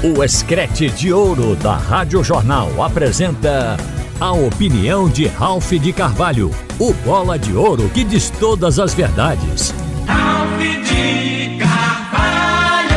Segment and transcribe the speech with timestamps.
[0.00, 3.76] O Escrete de Ouro da Rádio Jornal apresenta
[4.20, 9.74] a opinião de Ralph de Carvalho, o bola de ouro que diz todas as verdades.
[10.06, 12.92] Ralph de Carvalho!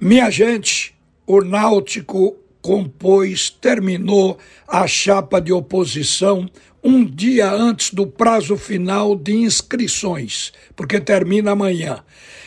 [0.00, 0.94] Minha gente,
[1.26, 6.48] o Náutico compôs, terminou a chapa de oposição
[6.82, 12.02] um dia antes do prazo final de inscrições, porque termina amanhã.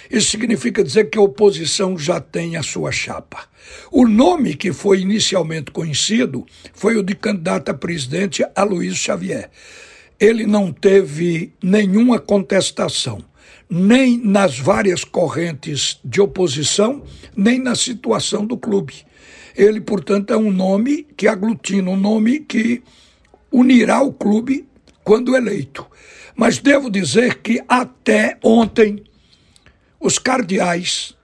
[0.10, 3.48] Isso significa dizer que a oposição já tem a sua chapa.
[3.92, 9.50] O nome que foi inicialmente conhecido foi o de candidato a presidente Aloysio Xavier.
[10.20, 13.24] Ele não teve nenhuma contestação,
[13.70, 17.04] nem nas várias correntes de oposição,
[17.36, 18.94] nem na situação do clube.
[19.56, 22.84] Ele, portanto, é um nome que aglutina, um nome que
[23.54, 24.68] unirá o clube
[25.04, 25.86] quando eleito.
[26.36, 29.04] Mas devo dizer que até ontem
[30.00, 31.16] os cardeais,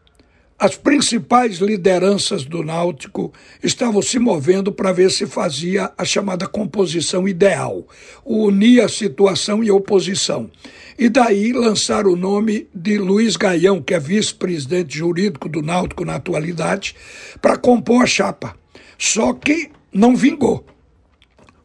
[0.58, 7.28] as principais lideranças do Náutico estavam se movendo para ver se fazia a chamada composição
[7.28, 7.88] ideal,
[8.24, 10.52] unir a situação e a oposição.
[10.98, 16.16] E daí lançar o nome de Luiz Gaião, que é vice-presidente jurídico do Náutico na
[16.16, 16.94] atualidade,
[17.42, 18.56] para compor a chapa.
[18.98, 20.66] Só que não vingou.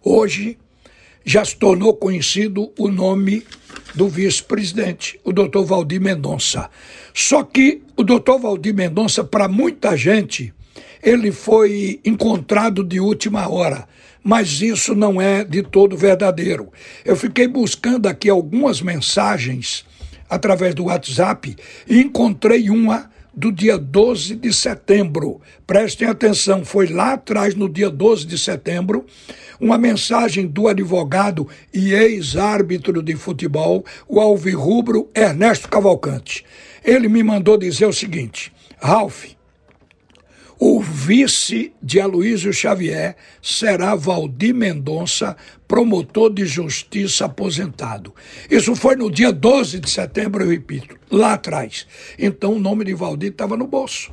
[0.02, 0.56] Hoje
[1.24, 3.44] já se tornou conhecido o nome
[3.94, 6.68] do vice-presidente, o doutor Valdir Mendonça.
[7.14, 10.52] Só que o doutor Valdir Mendonça, para muita gente,
[11.02, 13.86] ele foi encontrado de última hora,
[14.22, 16.72] mas isso não é de todo verdadeiro.
[17.04, 19.84] Eu fiquei buscando aqui algumas mensagens
[20.28, 21.54] através do WhatsApp
[21.88, 25.40] e encontrei uma do dia 12 de setembro.
[25.66, 29.04] Prestem atenção, foi lá atrás, no dia 12 de setembro,
[29.60, 36.44] uma mensagem do advogado e ex-árbitro de futebol, o alvirrubro Ernesto Cavalcante.
[36.84, 39.26] Ele me mandou dizer o seguinte: Ralph,
[40.66, 45.36] o vice de Aloísio Xavier será Valdir Mendonça,
[45.68, 48.14] promotor de justiça aposentado.
[48.50, 51.86] Isso foi no dia 12 de setembro, eu repito, lá atrás.
[52.18, 54.10] Então o nome de Valdir estava no bolso.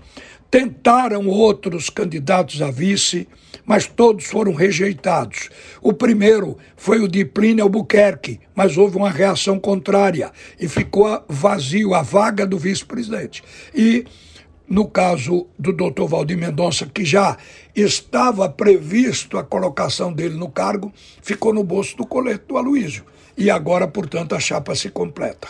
[0.49, 3.29] Tentaram outros candidatos a vice,
[3.65, 5.49] mas todos foram rejeitados.
[5.81, 11.93] O primeiro foi o de Plínio Albuquerque, mas houve uma reação contrária e ficou vazio
[11.93, 13.41] a vaga do vice-presidente.
[13.73, 14.03] E
[14.67, 17.37] no caso do doutor Valdir Mendonça, que já
[17.75, 20.91] estava previsto a colocação dele no cargo,
[21.21, 23.05] ficou no bolso do colete do Aloísio.
[23.37, 25.47] E agora, portanto, a chapa se completa.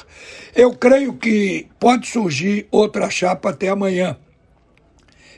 [0.55, 4.17] Eu creio que pode surgir outra chapa até amanhã.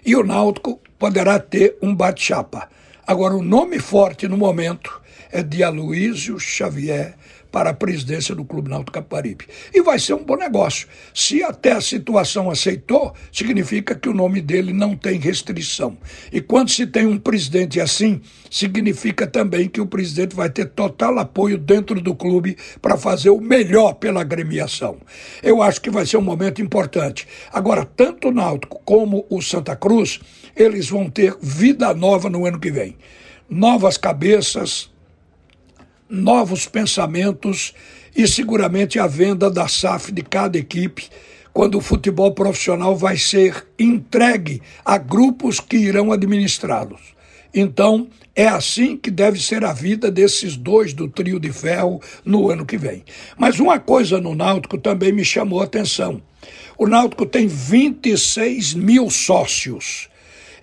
[0.05, 2.69] E o Náutico poderá ter um bate-chapa.
[3.05, 5.01] Agora, o nome forte no momento
[5.31, 7.15] é de Aloísio Xavier
[7.53, 9.45] para a presidência do Clube Náutico Caparibe.
[9.71, 10.87] E vai ser um bom negócio.
[11.13, 15.95] Se até a situação aceitou, significa que o nome dele não tem restrição.
[16.31, 18.19] E quando se tem um presidente assim,
[18.49, 23.39] significa também que o presidente vai ter total apoio dentro do clube para fazer o
[23.39, 24.97] melhor pela agremiação.
[25.43, 27.27] Eu acho que vai ser um momento importante.
[27.51, 30.19] Agora, tanto o Náutico como o Santa Cruz,
[30.55, 32.97] eles vão ter vida nova no ano que vem.
[33.47, 34.89] Novas cabeças,
[36.13, 37.73] novos pensamentos
[38.15, 41.09] e seguramente a venda da SAF de cada equipe,
[41.51, 47.01] quando o futebol profissional vai ser entregue a grupos que irão administrá-los.
[47.51, 52.49] Então, é assim que deve ser a vida desses dois do trio de ferro no
[52.49, 53.03] ano que vem.
[53.35, 56.21] Mas uma coisa no Náutico também me chamou a atenção.
[56.77, 60.09] O Náutico tem 26 mil sócios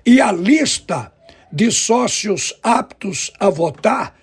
[0.07, 1.13] e a lista
[1.53, 4.20] de sócios aptos a votar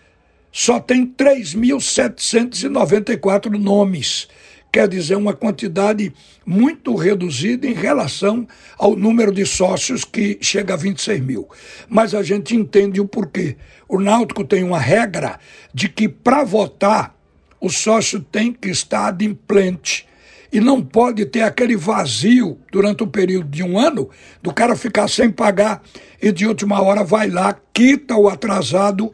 [0.52, 4.28] só tem 3.794 nomes.
[4.72, 6.14] Quer dizer, uma quantidade
[6.46, 8.48] muito reduzida em relação
[8.78, 11.48] ao número de sócios que chega a 26 mil.
[11.88, 13.56] Mas a gente entende o porquê.
[13.88, 15.40] O Náutico tem uma regra
[15.74, 17.16] de que para votar
[17.60, 20.06] o sócio tem que estar adimplente
[20.52, 24.10] e não pode ter aquele vazio durante o período de um ano
[24.42, 25.82] do cara ficar sem pagar
[26.22, 29.12] e de última hora vai lá, quita o atrasado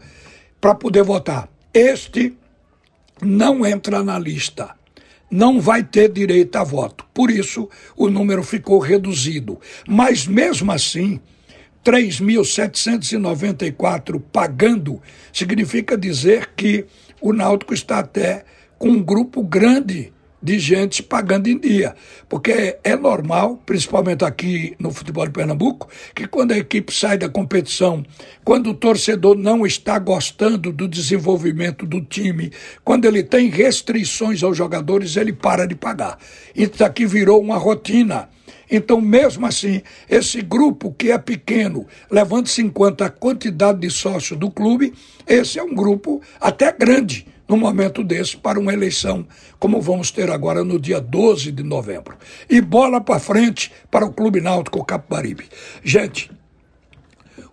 [0.63, 1.47] para poder votar.
[1.73, 2.33] Este
[3.21, 4.73] não entra na lista.
[5.29, 7.05] Não vai ter direito a voto.
[7.13, 9.59] Por isso, o número ficou reduzido.
[9.85, 11.19] Mas, mesmo assim,
[11.83, 15.01] 3.794 pagando
[15.33, 16.85] significa dizer que
[17.19, 18.45] o Náutico está até
[18.79, 21.95] com um grupo grande de gente pagando em dia.
[22.27, 27.29] Porque é normal, principalmente aqui no futebol de Pernambuco, que quando a equipe sai da
[27.29, 28.05] competição,
[28.43, 32.51] quando o torcedor não está gostando do desenvolvimento do time,
[32.83, 36.19] quando ele tem restrições aos jogadores, ele para de pagar.
[36.53, 38.29] Isso aqui virou uma rotina.
[38.69, 44.37] Então, mesmo assim, esse grupo que é pequeno, levando-se em conta a quantidade de sócios
[44.37, 44.93] do clube,
[45.27, 49.27] esse é um grupo até grande num momento desse para uma eleição,
[49.59, 52.15] como vamos ter agora no dia 12 de novembro.
[52.49, 55.49] E bola para frente para o Clube Náutico Capibaribe.
[55.83, 56.31] Gente,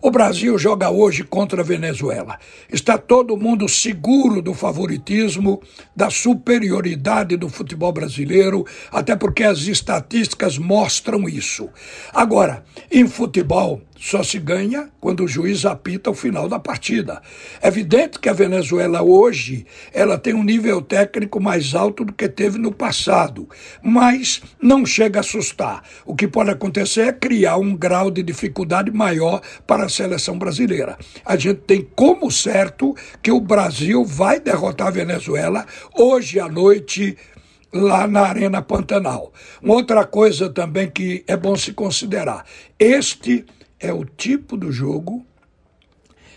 [0.01, 2.39] o Brasil joga hoje contra a Venezuela.
[2.71, 5.61] Está todo mundo seguro do favoritismo,
[5.95, 11.69] da superioridade do futebol brasileiro, até porque as estatísticas mostram isso.
[12.13, 17.21] Agora, em futebol, só se ganha quando o juiz apita o final da partida.
[17.61, 22.27] É evidente que a Venezuela hoje ela tem um nível técnico mais alto do que
[22.27, 23.47] teve no passado,
[23.83, 25.83] mas não chega a assustar.
[26.03, 30.97] O que pode acontecer é criar um grau de dificuldade maior para seleção brasileira.
[31.23, 37.15] A gente tem como certo que o Brasil vai derrotar a Venezuela hoje à noite
[37.71, 39.31] lá na Arena Pantanal.
[39.61, 42.45] Uma outra coisa também que é bom se considerar:
[42.79, 43.45] este
[43.79, 45.25] é o tipo do jogo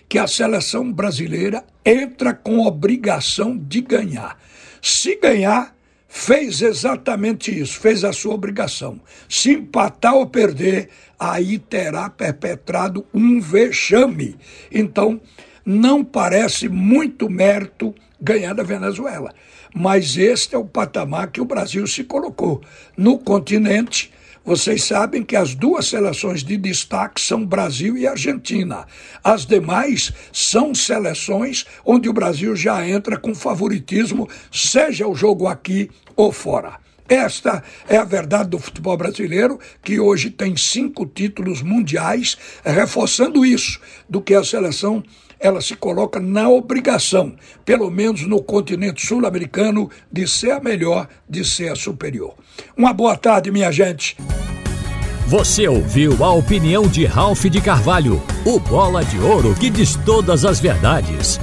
[0.08, 4.38] que a seleção brasileira entra com obrigação de ganhar.
[4.80, 5.73] Se ganhar,
[6.16, 9.00] fez exatamente isso, fez a sua obrigação.
[9.28, 10.88] Se empatar ou perder,
[11.18, 14.36] aí terá perpetrado um vexame.
[14.70, 15.20] Então,
[15.66, 19.34] não parece muito mérito ganhar da Venezuela.
[19.74, 22.62] Mas este é o patamar que o Brasil se colocou.
[22.96, 24.12] No continente,
[24.44, 28.86] vocês sabem que as duas seleções de destaque são Brasil e Argentina.
[29.22, 35.90] As demais são seleções onde o Brasil já entra com favoritismo, seja o jogo aqui
[36.14, 36.78] ou fora.
[37.08, 43.78] Esta é a verdade do futebol brasileiro, que hoje tem cinco títulos mundiais, reforçando isso,
[44.08, 45.02] do que a seleção
[45.44, 47.34] ela se coloca na obrigação,
[47.66, 52.34] pelo menos no continente sul-americano, de ser a melhor, de ser a superior.
[52.74, 54.16] Uma boa tarde, minha gente.
[55.26, 60.46] Você ouviu a opinião de Ralph de Carvalho, o bola de ouro que diz todas
[60.46, 61.38] as verdades.